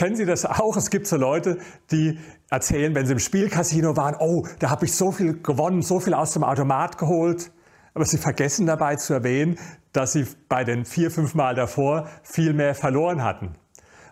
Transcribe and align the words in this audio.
Kennen 0.00 0.16
Sie 0.16 0.24
das 0.24 0.46
auch? 0.46 0.78
Es 0.78 0.88
gibt 0.88 1.06
so 1.06 1.18
Leute, 1.18 1.58
die 1.90 2.18
erzählen, 2.48 2.94
wenn 2.94 3.04
sie 3.04 3.12
im 3.12 3.18
Spielcasino 3.18 3.98
waren, 3.98 4.16
oh, 4.18 4.46
da 4.58 4.70
habe 4.70 4.86
ich 4.86 4.94
so 4.94 5.12
viel 5.12 5.42
gewonnen, 5.42 5.82
so 5.82 6.00
viel 6.00 6.14
aus 6.14 6.32
dem 6.32 6.42
Automat 6.42 6.96
geholt. 6.96 7.52
Aber 7.92 8.06
sie 8.06 8.16
vergessen 8.16 8.64
dabei 8.64 8.96
zu 8.96 9.12
erwähnen, 9.12 9.58
dass 9.92 10.12
sie 10.12 10.24
bei 10.48 10.64
den 10.64 10.86
vier, 10.86 11.10
fünf 11.10 11.34
Mal 11.34 11.54
davor 11.54 12.08
viel 12.22 12.54
mehr 12.54 12.74
verloren 12.74 13.22
hatten. 13.22 13.56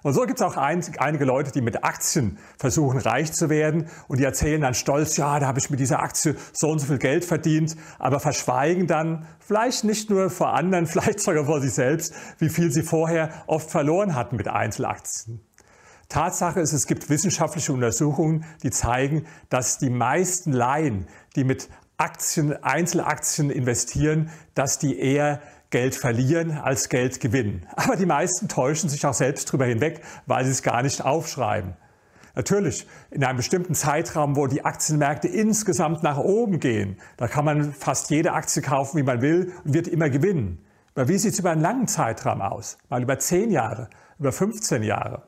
Und 0.02 0.12
so 0.12 0.26
gibt 0.26 0.40
es 0.40 0.46
auch 0.46 0.58
ein, 0.58 0.84
einige 0.98 1.24
Leute, 1.24 1.52
die 1.52 1.62
mit 1.62 1.82
Aktien 1.82 2.36
versuchen, 2.58 3.00
reich 3.00 3.32
zu 3.32 3.48
werden 3.48 3.86
und 4.08 4.20
die 4.20 4.24
erzählen 4.24 4.60
dann 4.60 4.74
stolz, 4.74 5.16
ja, 5.16 5.40
da 5.40 5.46
habe 5.46 5.58
ich 5.58 5.70
mit 5.70 5.80
dieser 5.80 6.00
Aktie 6.02 6.36
so 6.52 6.68
und 6.68 6.80
so 6.80 6.86
viel 6.86 6.98
Geld 6.98 7.24
verdient, 7.24 7.76
aber 7.98 8.20
verschweigen 8.20 8.86
dann, 8.86 9.26
vielleicht 9.40 9.84
nicht 9.84 10.10
nur 10.10 10.28
vor 10.28 10.52
anderen, 10.52 10.86
vielleicht 10.86 11.20
sogar 11.20 11.46
vor 11.46 11.62
sich 11.62 11.72
selbst, 11.72 12.12
wie 12.36 12.50
viel 12.50 12.70
sie 12.70 12.82
vorher 12.82 13.30
oft 13.46 13.70
verloren 13.70 14.14
hatten 14.14 14.36
mit 14.36 14.48
Einzelaktien. 14.48 15.47
Tatsache 16.08 16.60
ist, 16.60 16.72
es 16.72 16.86
gibt 16.86 17.10
wissenschaftliche 17.10 17.72
Untersuchungen, 17.72 18.44
die 18.62 18.70
zeigen, 18.70 19.26
dass 19.50 19.78
die 19.78 19.90
meisten 19.90 20.52
Laien, 20.52 21.06
die 21.36 21.44
mit 21.44 21.68
Aktien, 21.98 22.62
Einzelaktien 22.62 23.50
investieren, 23.50 24.30
dass 24.54 24.78
die 24.78 24.98
eher 24.98 25.42
Geld 25.70 25.94
verlieren 25.94 26.52
als 26.52 26.88
Geld 26.88 27.20
gewinnen. 27.20 27.66
Aber 27.76 27.96
die 27.96 28.06
meisten 28.06 28.48
täuschen 28.48 28.88
sich 28.88 29.04
auch 29.04 29.12
selbst 29.12 29.48
darüber 29.48 29.66
hinweg, 29.66 30.00
weil 30.26 30.44
sie 30.44 30.52
es 30.52 30.62
gar 30.62 30.82
nicht 30.82 31.04
aufschreiben. 31.04 31.76
Natürlich, 32.34 32.86
in 33.10 33.22
einem 33.24 33.36
bestimmten 33.36 33.74
Zeitraum, 33.74 34.36
wo 34.36 34.46
die 34.46 34.64
Aktienmärkte 34.64 35.28
insgesamt 35.28 36.02
nach 36.02 36.18
oben 36.18 36.60
gehen, 36.60 36.96
da 37.16 37.28
kann 37.28 37.44
man 37.44 37.74
fast 37.74 38.10
jede 38.10 38.32
Aktie 38.32 38.62
kaufen, 38.62 38.96
wie 38.96 39.02
man 39.02 39.20
will 39.20 39.52
und 39.64 39.74
wird 39.74 39.88
immer 39.88 40.08
gewinnen. 40.08 40.64
Aber 40.94 41.08
wie 41.08 41.18
sieht 41.18 41.34
es 41.34 41.38
über 41.40 41.50
einen 41.50 41.60
langen 41.60 41.86
Zeitraum 41.86 42.40
aus? 42.40 42.78
Mal 42.88 43.02
über 43.02 43.18
10 43.18 43.50
Jahre, 43.50 43.90
über 44.18 44.32
15 44.32 44.82
Jahre. 44.82 45.27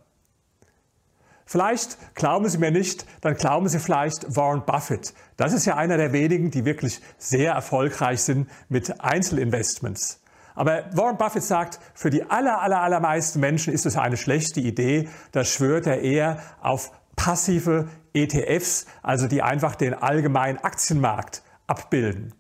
Vielleicht 1.51 2.15
glauben 2.15 2.49
Sie 2.49 2.59
mir 2.59 2.71
nicht, 2.71 3.05
dann 3.23 3.35
glauben 3.35 3.69
Sie 3.69 3.81
vielleicht 3.81 4.37
Warren 4.37 4.65
Buffett. 4.65 5.15
Das 5.37 5.53
ist 5.53 5.67
ja 5.67 5.75
einer 5.75 5.97
der 5.97 6.13
wenigen, 6.13 6.53
die 6.53 6.65
wirklich 6.65 7.01
sehr 7.19 7.55
erfolgreich 7.55 8.23
sind 8.23 8.49
mit 8.69 9.01
Einzelinvestments. 9.01 10.23
Aber 10.55 10.85
Warren 10.93 11.19
Buffett 11.19 11.43
sagt, 11.43 11.81
für 11.93 12.09
die 12.09 12.23
aller, 12.23 12.63
aller, 12.63 12.81
allermeisten 12.81 13.41
Menschen 13.41 13.73
ist 13.73 13.85
es 13.85 13.97
eine 13.97 14.17
schlechte 14.17 14.61
Idee. 14.61 15.09
Da 15.33 15.43
schwört 15.43 15.89
er 15.89 16.03
eher 16.03 16.41
auf 16.61 16.93
passive 17.17 17.89
ETFs, 18.15 18.87
also 19.03 19.27
die 19.27 19.43
einfach 19.43 19.75
den 19.75 19.93
allgemeinen 19.93 20.59
Aktienmarkt 20.59 21.43
abbilden. 21.67 22.33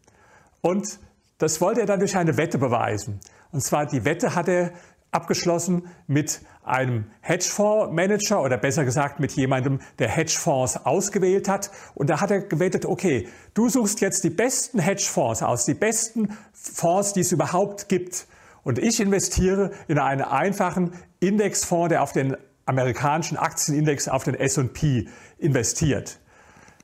Und 0.60 1.00
das 1.38 1.60
wollte 1.60 1.80
er 1.80 1.86
dann 1.86 1.98
durch 1.98 2.16
eine 2.16 2.36
Wette 2.36 2.58
beweisen. 2.58 3.18
Und 3.50 3.60
zwar 3.62 3.86
die 3.86 4.04
Wette 4.04 4.36
hat 4.36 4.46
er 4.46 4.70
abgeschlossen 5.12 5.88
mit 6.06 6.40
einem 6.62 7.06
Hedgefondsmanager 7.20 8.42
oder 8.42 8.56
besser 8.56 8.84
gesagt 8.84 9.18
mit 9.18 9.32
jemandem, 9.32 9.80
der 9.98 10.08
Hedgefonds 10.08 10.84
ausgewählt 10.84 11.48
hat. 11.48 11.70
Und 11.94 12.10
da 12.10 12.20
hat 12.20 12.30
er 12.30 12.40
gewettet, 12.40 12.86
okay, 12.86 13.28
du 13.54 13.68
suchst 13.68 14.00
jetzt 14.00 14.24
die 14.24 14.30
besten 14.30 14.78
Hedgefonds 14.78 15.42
aus, 15.42 15.64
die 15.64 15.74
besten 15.74 16.36
Fonds, 16.52 17.12
die 17.12 17.20
es 17.20 17.32
überhaupt 17.32 17.88
gibt. 17.88 18.26
Und 18.62 18.78
ich 18.78 19.00
investiere 19.00 19.72
in 19.88 19.98
einen 19.98 20.22
einfachen 20.22 20.92
Indexfonds, 21.18 21.88
der 21.88 22.02
auf 22.02 22.12
den 22.12 22.36
amerikanischen 22.66 23.36
Aktienindex, 23.36 24.08
auf 24.08 24.24
den 24.24 24.34
S&P 24.34 25.08
investiert. 25.38 26.18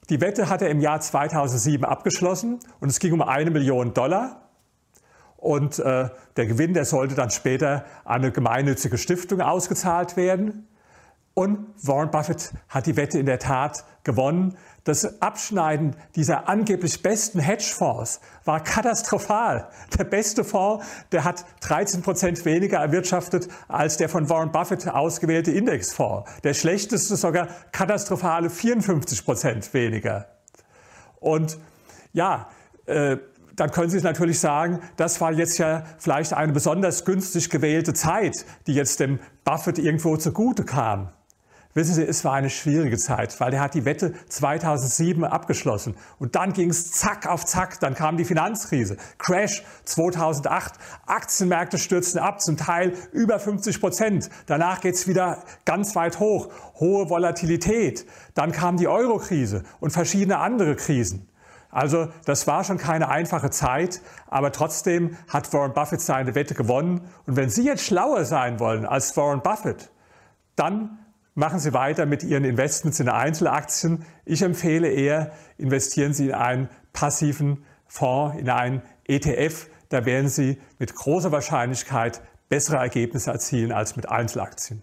Die 0.09 0.21
Wette 0.21 0.49
hat 0.49 0.63
er 0.63 0.71
im 0.71 0.81
Jahr 0.81 1.01
2007 1.01 1.85
abgeschlossen 1.85 2.61
und 2.81 2.89
es 2.89 2.99
ging 2.99 3.13
um 3.13 3.23
eine 3.23 3.51
Million 3.51 3.93
Dollar. 3.93 4.46
Und 5.47 5.79
äh, 5.79 6.09
der 6.37 6.47
Gewinn, 6.47 6.75
der 6.75 6.85
sollte 6.85 7.15
dann 7.15 7.31
später 7.31 7.85
an 8.05 8.23
eine 8.23 8.33
gemeinnützige 8.33 8.99
Stiftung 8.99 9.41
ausgezahlt 9.41 10.17
werden. 10.17 10.67
Und 11.35 11.69
Warren 11.83 12.11
Buffett 12.11 12.53
hat 12.69 12.87
die 12.87 12.97
Wette 12.97 13.21
in 13.21 13.27
der 13.27 13.39
Tat 13.39 13.85
gewonnen. 14.03 14.57
Das 14.83 15.23
Abschneiden 15.23 15.95
dieser 16.17 16.49
angeblich 16.49 17.01
besten 17.01 17.39
Hedgefonds 17.39 18.21
war 18.45 18.59
katastrophal. 18.65 19.69
Der 19.97 20.03
beste 20.03 20.43
Fonds, 20.43 20.85
der 21.13 21.23
hat 21.23 21.45
13 21.61 22.03
Prozent 22.03 22.45
weniger 22.45 22.79
erwirtschaftet 22.79 23.47
als 23.69 23.99
der 23.99 24.09
von 24.09 24.29
Warren 24.29 24.51
Buffett 24.51 24.89
ausgewählte 24.89 25.53
Indexfonds. 25.53 26.29
Der 26.43 26.55
schlechteste 26.55 27.15
sogar 27.15 27.47
katastrophale 27.71 28.51
54 28.51 29.25
Prozent 29.25 29.73
weniger. 29.73 30.27
Und 31.21 31.57
ja, 32.13 32.49
äh, 32.87 33.19
dann 33.57 33.71
können 33.71 33.91
Sie 33.91 34.01
natürlich 34.01 34.39
sagen, 34.39 34.81
das 34.97 35.21
war 35.21 35.33
jetzt 35.33 35.59
ja 35.59 35.85
vielleicht 35.99 36.33
eine 36.35 36.53
besonders 36.53 37.05
günstig 37.05 37.51
gewählte 37.51 37.95
Zeit, 37.95 38.45
die 38.67 38.75
jetzt 38.75 39.01
dem 39.01 39.19
Buffett 39.45 39.79
irgendwo 39.79 40.17
zugute 40.17 40.65
kam. 40.65 41.11
Wissen 41.77 41.95
Sie, 41.95 42.05
es 42.05 42.25
war 42.25 42.33
eine 42.33 42.49
schwierige 42.49 42.97
Zeit, 42.97 43.39
weil 43.39 43.53
er 43.53 43.61
hat 43.61 43.75
die 43.75 43.85
Wette 43.85 44.15
2007 44.31 45.25
abgeschlossen 45.25 45.95
und 46.19 46.35
dann 46.35 46.55
ging 46.55 46.71
es 46.71 46.91
zack 46.91 47.27
auf 47.27 47.45
zack, 47.45 47.81
dann 47.81 47.95
kam 47.95 48.17
die 48.17 48.25
Finanzkrise, 48.25 48.97
Crash 49.19 49.63
2008, 49.85 50.73
Aktienmärkte 51.05 51.77
stürzten 51.77 52.19
ab, 52.19 52.41
zum 52.41 52.57
Teil 52.57 52.95
über 53.13 53.39
50 53.39 53.79
Prozent. 53.79 54.31
Danach 54.47 54.81
geht 54.81 54.95
es 54.95 55.07
wieder 55.07 55.43
ganz 55.67 55.95
weit 55.95 56.19
hoch, 56.19 56.49
hohe 56.77 57.11
Volatilität. 57.11 58.07
Dann 58.33 58.53
kam 58.53 58.79
die 58.79 58.89
Eurokrise 58.89 59.63
und 59.79 59.91
verschiedene 59.91 60.39
andere 60.39 60.77
Krisen. 60.77 61.29
Also 61.77 62.09
das 62.25 62.47
war 62.47 62.65
schon 62.65 62.79
keine 62.79 63.11
einfache 63.11 63.51
Zeit, 63.51 64.01
aber 64.29 64.51
trotzdem 64.51 65.19
hat 65.29 65.53
Warren 65.53 65.75
Buffett 65.75 66.01
seine 66.01 66.35
Wette 66.35 66.55
gewonnen. 66.55 67.03
Und 67.27 67.37
wenn 67.37 67.51
Sie 67.51 67.67
jetzt 67.67 67.85
schlauer 67.85 68.25
sein 68.25 68.59
wollen 68.61 68.87
als 68.87 69.15
Warren 69.19 69.43
Buffett, 69.43 69.91
dann 70.55 70.99
machen 71.35 71.59
Sie 71.59 71.75
weiter 71.75 72.07
mit 72.07 72.25
Ihren 72.25 72.47
Investments 72.47 72.99
in 72.99 73.11
Einzelaktien. 73.11 74.07
Ich 74.25 74.41
empfehle 74.41 74.89
eher, 74.89 75.33
investieren 75.59 76.15
Sie 76.15 76.29
in 76.29 76.35
einen 76.35 76.71
passiven 76.95 77.67
Fonds, 77.87 78.41
in 78.41 78.49
einen 78.49 78.81
ETF. 79.05 79.69
Da 79.91 80.07
werden 80.07 80.31
Sie 80.31 80.59
mit 80.79 80.95
großer 80.95 81.31
Wahrscheinlichkeit 81.31 82.23
bessere 82.49 82.79
Ergebnisse 82.79 83.31
erzielen 83.31 83.71
als 83.71 83.97
mit 83.97 84.09
Einzelaktien. 84.09 84.83